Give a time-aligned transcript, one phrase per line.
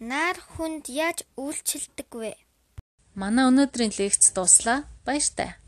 [0.00, 2.32] Нар хүнд яаж үйлчилдэг вэ?
[3.12, 4.88] Манай өнөөдрийн лекц дуслаа.
[5.04, 5.60] Баяртай.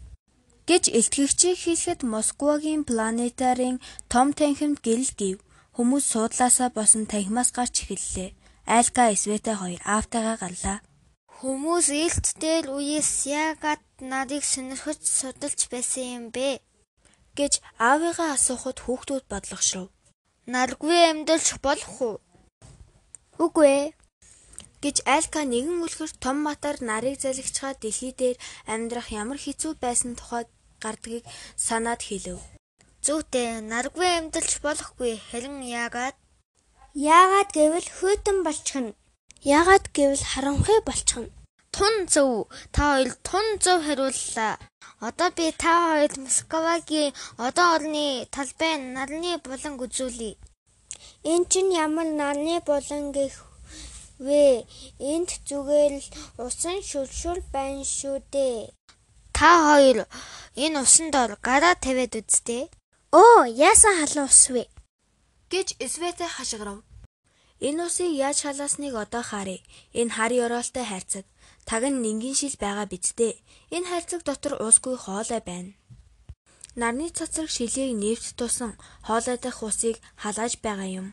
[0.65, 3.76] гэж илтгэгчийг хэлэхэд Москвагийн планетарын
[4.08, 5.37] том танхимд гэрэл гів.
[5.76, 8.32] Хүмүүс суудлаасаа босон танхимаас гарч эхэллээ.
[8.64, 10.78] Айлка Света хоёр аавтайгаа галлаа.
[11.28, 16.64] Хүмүүс ээлт дээр үеэс яагаад нарыг сонирхож судалж байсан юм бэ?
[17.36, 19.88] гэж аавыгаа асуухад хүүхдүүд бодлогошров.
[20.48, 22.16] Наргүй амьдарч болох уу?
[23.44, 23.86] Үгүй ээ
[24.84, 28.36] гэж Айлка нэгэн үлгэр том матар нарыг залгичгаа дэлхий дээр
[28.73, 30.45] амьдрах ямар хэцүү байсан тухай
[30.82, 31.24] гардгийг
[31.66, 32.42] санаад хэлв.
[33.06, 36.16] Зүйтэй наргүй амьдарч болохгүй харин яагаад?
[36.95, 38.92] Яагаад гэвэл хөтөн болчихно.
[39.56, 41.30] Яагаад гэвэл харанхуй болчихно.
[41.74, 42.46] Тун зөв.
[42.74, 44.54] Та хоёр тун зөв хариуллаа.
[45.01, 47.14] Одоо би та хоёрт Москвагийн
[47.46, 50.38] одоо орны талбай нарны булан үзүүлье.
[51.32, 53.34] Эн чинь ямар нарны булан гэх
[54.26, 54.64] вэ?
[55.12, 56.08] Энд зүгээр л
[56.46, 58.73] усан шүлшүл байна шүү дээ.
[59.37, 59.98] Та хоёр
[60.64, 62.70] энэ усан дор гараа тавиад үзтээ.
[63.12, 64.64] Оо, яасан халуун ус вэ?
[65.53, 66.81] гэж Света хашгирав.
[67.61, 69.61] Энэ усыг яаж халаасныг одоо харъя.
[70.01, 71.27] Энэ хар ёроолтой хайрцаг.
[71.69, 73.34] Таг нь нингийн шил байгаа биз дээ.
[73.77, 75.73] Энэ хайрцаг дотор уусгүй хоолой байна.
[76.81, 78.73] Нарны цацраг шилийг нефт тусан
[79.07, 81.09] хоолой дахь усыг халааж байгаа юм.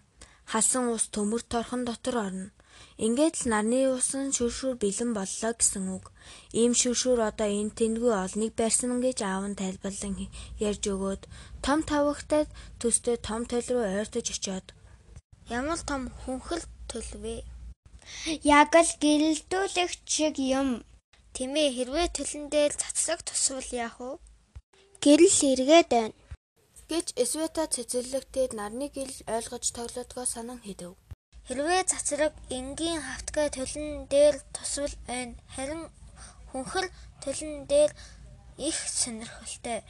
[0.52, 2.48] Халсан ус төмөр торхон дотор орно.
[3.06, 6.06] Ингээд л нарны усан шүршүр бэлэн боллоо гэсэн үг.
[6.60, 10.14] Ийм шүршүр одоо энэ тэндгүй олныг барьсан гэж аав нь тайлбарлан
[10.68, 11.22] ярьж өгөөд
[11.66, 12.48] том тавхтад
[12.80, 14.68] төстэй том төл рүү ойртож очиод
[15.50, 17.42] Ямар том хүнхэл төл вэ?
[18.46, 20.86] Яг л гэрэлтүүлэгч шиг юм.
[21.34, 24.22] Тэмээ хэрвээ төлөн дээр цацраг тусвал яах вэ?
[25.02, 26.18] Гэрэл эргээд байна.
[26.90, 30.94] гэж Света цэцэрлэгтээд нарны гэрэл ойлгож тоглоодгоо санан хэдэв.
[31.50, 35.34] Хэрвээ цацраг энгийн хавтгай төлөн дээр тусвал байна.
[35.58, 35.90] Харин
[36.54, 36.94] хүнхэл
[37.26, 37.90] төлөн дээр
[38.62, 39.82] их сонирхолтой.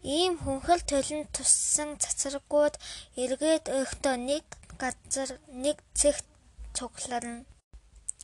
[0.00, 2.80] Ийм хүнхэл төлөнд туссан цацрагууд
[3.20, 4.44] эргээд өгтөө нэг
[4.80, 6.24] газар нэг цэгт
[6.72, 7.44] цугларна.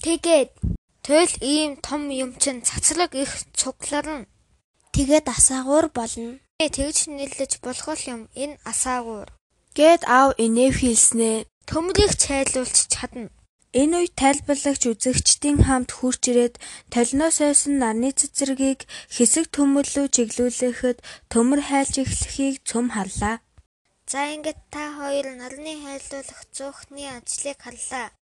[0.00, 0.56] Тэгээд
[1.04, 4.24] Тэгэл ийм том юм чин цацраг их цугларна.
[4.96, 6.40] тэгээд асаагуур болно.
[6.56, 9.28] Тэгж нийлж болох юм энэ асаагуур.
[9.76, 13.28] Гэт аав инэв хэлснээ Төмрийг цайлуулж чадна.
[13.74, 16.54] Энэ үед тайлбарлагч үзэгчдийн хамт хурж ирээд
[16.94, 18.80] толиноос ойсон нарны цэцэргийг
[19.14, 20.98] хэсэг төмөрлөө чиглүүлэхэд
[21.32, 23.36] төмөр хайлж эхлэхийг цөм харлаа.
[24.06, 28.14] За ингээд та хоёр нарны хайлуулах зөөхний ажлыг харлаа.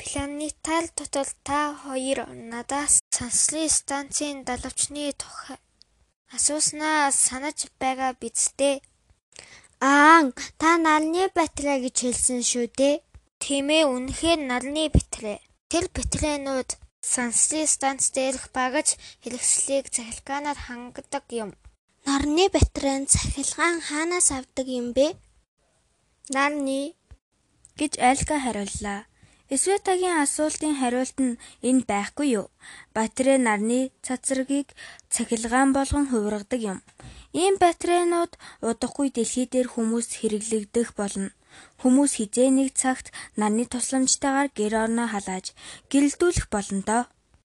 [0.00, 2.18] Планетар дотор та хоёр
[2.52, 5.56] надаас санслын станцын далавчны тухай
[6.36, 8.76] асууснаа санаж байгаа биз дээ.
[9.80, 10.28] Аа,
[10.60, 13.00] та нарны батарей гэж хэлсэн шүү дээ.
[13.40, 15.40] Тийм ээ үнэхээр нарны битрэ.
[15.72, 21.50] Тэр битрэнүүд санслын станц дээрх багаж хэрэгслийг цахилгаанаар хангадаг юм.
[22.04, 25.16] Нарны батарейн цахилгаан хаанаас авдаг юм бэ?
[26.28, 26.92] Нарны
[27.80, 29.08] гэж Айлка хариуллаа.
[29.50, 31.38] Светагийн асуултын хариулт нь
[31.68, 32.46] энэ байхгүй юу?
[32.94, 34.68] Батарей нарны цацрагийг
[35.10, 36.78] цахилгаан болгон хувиргадаг юм.
[37.34, 41.34] Ийм батарейнууд удахгүй дэлхий дээр хүмүүс хэрэглэгдэх болно.
[41.82, 45.46] Хүмүүс хизээ нэг цагт нарны тусламжтайгаар гэр орноо халааж
[45.90, 47.02] гэрэлтүүлэх болно доо.